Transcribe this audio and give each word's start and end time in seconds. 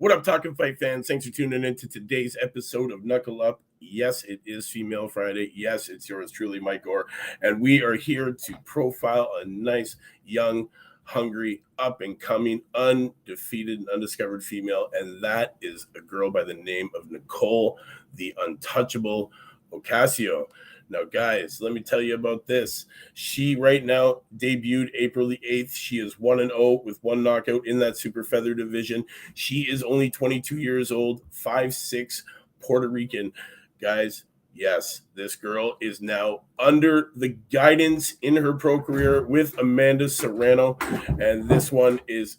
What 0.00 0.12
up, 0.12 0.24
Talking 0.24 0.54
Fight 0.54 0.78
fans? 0.78 1.08
Thanks 1.08 1.26
for 1.26 1.30
tuning 1.30 1.62
in 1.62 1.76
to 1.76 1.86
today's 1.86 2.34
episode 2.40 2.90
of 2.90 3.04
Knuckle 3.04 3.42
Up. 3.42 3.60
Yes, 3.80 4.24
it 4.24 4.40
is 4.46 4.66
Female 4.66 5.08
Friday. 5.08 5.52
Yes, 5.54 5.90
it's 5.90 6.08
yours 6.08 6.30
truly, 6.32 6.58
Mike 6.58 6.84
Gore. 6.84 7.04
And 7.42 7.60
we 7.60 7.82
are 7.82 7.96
here 7.96 8.32
to 8.32 8.54
profile 8.64 9.30
a 9.42 9.44
nice, 9.44 9.96
young, 10.24 10.70
hungry, 11.02 11.62
up 11.78 12.00
and 12.00 12.18
coming, 12.18 12.62
undefeated, 12.74 13.80
and 13.80 13.88
undiscovered 13.90 14.42
female. 14.42 14.88
And 14.94 15.22
that 15.22 15.56
is 15.60 15.86
a 15.94 16.00
girl 16.00 16.30
by 16.30 16.44
the 16.44 16.54
name 16.54 16.88
of 16.98 17.10
Nicole, 17.10 17.78
the 18.14 18.34
untouchable 18.38 19.30
Ocasio. 19.70 20.46
Now, 20.90 21.04
guys, 21.04 21.60
let 21.60 21.72
me 21.72 21.80
tell 21.80 22.02
you 22.02 22.16
about 22.16 22.46
this. 22.46 22.86
She 23.14 23.54
right 23.54 23.84
now 23.84 24.22
debuted 24.36 24.90
April 24.94 25.28
the 25.28 25.40
8th. 25.48 25.72
She 25.72 26.00
is 26.00 26.18
1 26.18 26.40
and 26.40 26.50
0 26.50 26.82
with 26.84 26.98
one 27.02 27.22
knockout 27.22 27.64
in 27.64 27.78
that 27.78 27.96
super 27.96 28.24
feather 28.24 28.54
division. 28.54 29.04
She 29.34 29.62
is 29.62 29.84
only 29.84 30.10
22 30.10 30.58
years 30.58 30.90
old, 30.90 31.22
5'6 31.32 32.22
Puerto 32.60 32.88
Rican. 32.88 33.32
Guys, 33.80 34.24
yes, 34.52 35.02
this 35.14 35.36
girl 35.36 35.76
is 35.80 36.00
now 36.00 36.40
under 36.58 37.10
the 37.14 37.36
guidance 37.52 38.14
in 38.20 38.34
her 38.36 38.52
pro 38.52 38.80
career 38.80 39.24
with 39.24 39.56
Amanda 39.58 40.08
Serrano. 40.08 40.76
And 41.20 41.48
this 41.48 41.70
one 41.70 42.00
is 42.08 42.38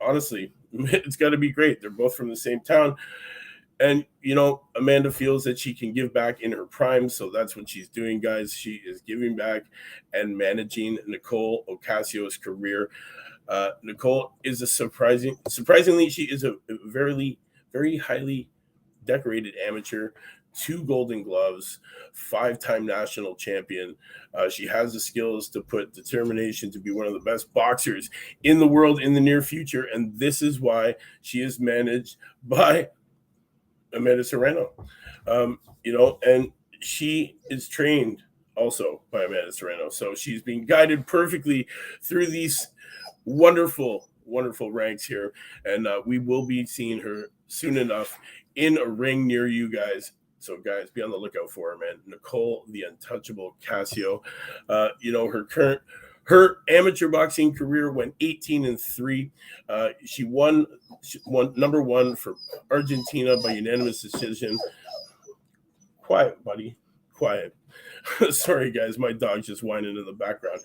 honestly, 0.00 0.52
it's 0.72 1.16
got 1.16 1.30
to 1.30 1.36
be 1.36 1.52
great. 1.52 1.82
They're 1.82 1.90
both 1.90 2.16
from 2.16 2.30
the 2.30 2.36
same 2.36 2.60
town. 2.60 2.96
And 3.80 4.04
you 4.22 4.34
know, 4.34 4.62
Amanda 4.74 5.10
feels 5.10 5.44
that 5.44 5.58
she 5.58 5.72
can 5.72 5.92
give 5.92 6.12
back 6.12 6.40
in 6.40 6.52
her 6.52 6.66
prime, 6.66 7.08
so 7.08 7.30
that's 7.30 7.56
what 7.56 7.68
she's 7.68 7.88
doing, 7.88 8.20
guys. 8.20 8.52
She 8.52 8.80
is 8.86 9.00
giving 9.02 9.36
back 9.36 9.62
and 10.12 10.36
managing 10.36 10.98
Nicole 11.06 11.64
Ocasio's 11.68 12.36
career. 12.36 12.90
Uh, 13.48 13.70
Nicole 13.82 14.32
is 14.44 14.60
a 14.60 14.66
surprising, 14.66 15.38
surprisingly, 15.48 16.10
she 16.10 16.24
is 16.24 16.44
a 16.44 16.56
very, 16.68 17.38
very 17.72 17.96
highly 17.96 18.48
decorated 19.04 19.54
amateur. 19.64 20.10
Two 20.54 20.82
Golden 20.82 21.22
Gloves, 21.22 21.78
five-time 22.12 22.84
national 22.84 23.36
champion. 23.36 23.94
Uh, 24.34 24.48
she 24.48 24.66
has 24.66 24.92
the 24.92 24.98
skills 24.98 25.48
to 25.50 25.62
put 25.62 25.92
determination 25.92 26.70
to 26.72 26.80
be 26.80 26.90
one 26.90 27.06
of 27.06 27.12
the 27.12 27.20
best 27.20 27.52
boxers 27.52 28.10
in 28.42 28.58
the 28.58 28.66
world 28.66 29.00
in 29.00 29.12
the 29.12 29.20
near 29.20 29.40
future, 29.40 29.86
and 29.92 30.18
this 30.18 30.42
is 30.42 30.58
why 30.58 30.96
she 31.22 31.42
is 31.42 31.60
managed 31.60 32.16
by 32.42 32.88
Amanda 33.92 34.24
Serrano. 34.24 34.70
Um, 35.26 35.60
you 35.84 35.92
know, 35.92 36.18
and 36.26 36.52
she 36.80 37.38
is 37.50 37.68
trained 37.68 38.22
also 38.56 39.02
by 39.10 39.24
Amanda 39.24 39.52
Serrano. 39.52 39.88
So 39.88 40.14
she's 40.14 40.42
being 40.42 40.66
guided 40.66 41.06
perfectly 41.06 41.66
through 42.02 42.26
these 42.26 42.68
wonderful, 43.24 44.08
wonderful 44.24 44.72
ranks 44.72 45.04
here. 45.04 45.32
And 45.64 45.86
uh, 45.86 46.02
we 46.04 46.18
will 46.18 46.46
be 46.46 46.66
seeing 46.66 47.00
her 47.00 47.30
soon 47.46 47.76
enough 47.76 48.18
in 48.56 48.78
a 48.78 48.86
ring 48.86 49.26
near 49.26 49.46
you 49.46 49.70
guys. 49.70 50.12
So, 50.40 50.56
guys, 50.56 50.90
be 50.90 51.02
on 51.02 51.10
the 51.10 51.16
lookout 51.16 51.50
for 51.50 51.72
her, 51.72 51.78
man. 51.78 52.00
Nicole, 52.06 52.64
the 52.68 52.82
untouchable 52.82 53.56
Ocasio. 53.60 54.20
Uh, 54.68 54.88
you 55.00 55.10
know, 55.10 55.28
her 55.28 55.44
current 55.44 55.80
her 56.28 56.58
amateur 56.68 57.08
boxing 57.08 57.54
career 57.54 57.90
went 57.90 58.14
18 58.20 58.66
and 58.66 58.78
3. 58.78 59.30
Uh, 59.66 59.88
she 60.04 60.24
won, 60.24 60.66
she 61.00 61.18
won 61.24 61.54
number 61.56 61.82
one 61.82 62.14
for 62.16 62.34
Argentina 62.70 63.38
by 63.38 63.52
unanimous 63.52 64.02
decision. 64.02 64.58
Quiet, 66.02 66.44
buddy. 66.44 66.76
Quiet. 67.14 67.56
Sorry, 68.30 68.70
guys. 68.70 68.98
My 68.98 69.12
dog's 69.12 69.46
just 69.46 69.62
whining 69.62 69.96
in 69.96 70.04
the 70.04 70.12
background. 70.12 70.60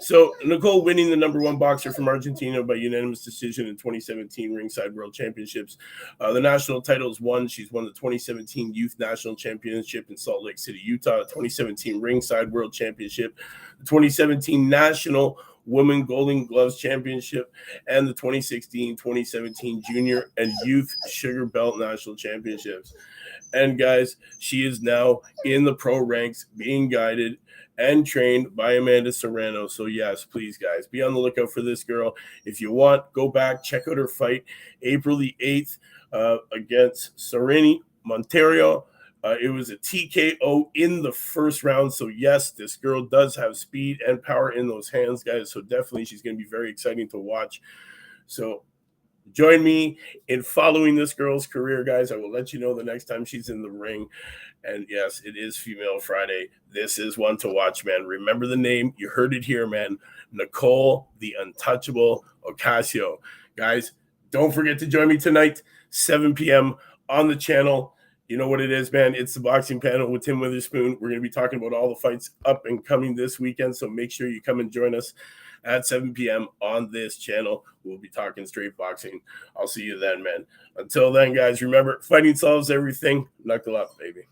So 0.00 0.34
Nicole 0.44 0.84
winning 0.84 1.10
the 1.10 1.16
number 1.16 1.40
one 1.40 1.56
boxer 1.56 1.92
from 1.92 2.08
Argentina 2.08 2.62
by 2.62 2.74
unanimous 2.74 3.24
decision 3.24 3.66
in 3.66 3.76
2017 3.76 4.52
Ringside 4.52 4.94
World 4.94 5.14
Championships. 5.14 5.78
Uh, 6.20 6.32
the 6.32 6.40
national 6.40 6.82
titles 6.82 7.20
won. 7.20 7.46
She's 7.46 7.70
won 7.70 7.84
the 7.84 7.92
2017 7.92 8.74
Youth 8.74 8.96
National 8.98 9.36
Championship 9.36 10.10
in 10.10 10.16
Salt 10.16 10.44
Lake 10.44 10.58
City, 10.58 10.80
Utah. 10.82 11.18
2017 11.18 12.00
Ringside 12.00 12.50
World 12.50 12.72
Championship. 12.72 13.36
The 13.78 13.86
2017 13.86 14.68
National 14.68 15.38
Women 15.66 16.04
Golden 16.04 16.46
Gloves 16.46 16.78
Championship 16.78 17.52
and 17.88 18.06
the 18.06 18.14
2016 18.14 18.96
2017 18.96 19.82
Junior 19.90 20.30
and 20.36 20.52
Youth 20.64 20.94
Sugar 21.08 21.46
Belt 21.46 21.78
National 21.78 22.16
Championships. 22.16 22.94
And 23.52 23.78
guys, 23.78 24.16
she 24.38 24.66
is 24.66 24.82
now 24.82 25.20
in 25.44 25.64
the 25.64 25.74
pro 25.74 25.98
ranks 25.98 26.46
being 26.56 26.88
guided 26.88 27.38
and 27.78 28.06
trained 28.06 28.54
by 28.54 28.74
Amanda 28.74 29.12
Serrano. 29.12 29.66
So, 29.66 29.86
yes, 29.86 30.24
please, 30.24 30.58
guys, 30.58 30.86
be 30.86 31.02
on 31.02 31.14
the 31.14 31.20
lookout 31.20 31.50
for 31.50 31.62
this 31.62 31.82
girl. 31.84 32.14
If 32.44 32.60
you 32.60 32.72
want, 32.72 33.12
go 33.12 33.28
back, 33.28 33.62
check 33.64 33.88
out 33.88 33.98
her 33.98 34.08
fight 34.08 34.44
April 34.82 35.16
the 35.16 35.34
8th 35.42 35.78
uh, 36.12 36.38
against 36.52 37.16
Sereni 37.16 37.80
Monteiro. 38.08 38.84
Uh, 39.24 39.36
it 39.40 39.48
was 39.48 39.70
a 39.70 39.76
TKO 39.76 40.68
in 40.74 41.02
the 41.02 41.12
first 41.12 41.64
round. 41.64 41.92
So, 41.92 42.08
yes, 42.08 42.50
this 42.50 42.76
girl 42.76 43.06
does 43.06 43.34
have 43.36 43.56
speed 43.56 44.02
and 44.06 44.22
power 44.22 44.52
in 44.52 44.68
those 44.68 44.90
hands, 44.90 45.24
guys. 45.24 45.50
So, 45.50 45.62
definitely, 45.62 46.04
she's 46.04 46.20
going 46.20 46.36
to 46.36 46.42
be 46.42 46.48
very 46.48 46.70
exciting 46.70 47.08
to 47.08 47.18
watch. 47.18 47.62
So, 48.26 48.64
join 49.32 49.64
me 49.64 49.98
in 50.28 50.42
following 50.42 50.94
this 50.94 51.14
girl's 51.14 51.46
career, 51.46 51.82
guys. 51.84 52.12
I 52.12 52.16
will 52.16 52.30
let 52.30 52.52
you 52.52 52.60
know 52.60 52.74
the 52.74 52.84
next 52.84 53.04
time 53.04 53.24
she's 53.24 53.48
in 53.48 53.62
the 53.62 53.70
ring. 53.70 54.06
And 54.62 54.86
yes, 54.88 55.22
it 55.24 55.36
is 55.36 55.56
Female 55.56 55.98
Friday. 56.00 56.48
This 56.70 56.98
is 56.98 57.16
one 57.16 57.36
to 57.38 57.48
watch, 57.48 57.84
man. 57.84 58.04
Remember 58.04 58.46
the 58.46 58.56
name. 58.56 58.94
You 58.96 59.08
heard 59.08 59.34
it 59.34 59.44
here, 59.44 59.66
man. 59.66 59.98
Nicole, 60.32 61.08
the 61.18 61.36
untouchable 61.40 62.24
Ocasio. 62.44 63.18
Guys, 63.56 63.92
don't 64.30 64.52
forget 64.52 64.78
to 64.80 64.86
join 64.86 65.08
me 65.08 65.16
tonight, 65.16 65.62
7 65.90 66.34
p.m. 66.34 66.76
on 67.08 67.28
the 67.28 67.36
channel. 67.36 67.93
You 68.28 68.38
know 68.38 68.48
what 68.48 68.62
it 68.62 68.72
is, 68.72 68.90
man. 68.90 69.14
It's 69.14 69.34
the 69.34 69.40
boxing 69.40 69.80
panel 69.80 70.10
with 70.10 70.22
Tim 70.22 70.40
Witherspoon. 70.40 70.96
We're 71.00 71.10
going 71.10 71.20
to 71.20 71.28
be 71.28 71.28
talking 71.28 71.58
about 71.58 71.74
all 71.74 71.90
the 71.90 71.94
fights 71.96 72.30
up 72.46 72.64
and 72.64 72.84
coming 72.84 73.14
this 73.14 73.38
weekend. 73.38 73.76
So 73.76 73.88
make 73.88 74.10
sure 74.10 74.28
you 74.28 74.40
come 74.40 74.60
and 74.60 74.72
join 74.72 74.94
us 74.94 75.12
at 75.62 75.86
7 75.86 76.14
p.m. 76.14 76.48
on 76.62 76.90
this 76.90 77.18
channel. 77.18 77.64
We'll 77.84 77.98
be 77.98 78.08
talking 78.08 78.46
straight 78.46 78.76
boxing. 78.78 79.20
I'll 79.56 79.66
see 79.66 79.82
you 79.82 79.98
then, 79.98 80.22
man. 80.22 80.46
Until 80.76 81.12
then, 81.12 81.34
guys, 81.34 81.60
remember 81.60 82.00
fighting 82.00 82.34
solves 82.34 82.70
everything. 82.70 83.28
Knuckle 83.44 83.76
up, 83.76 83.98
baby. 83.98 84.22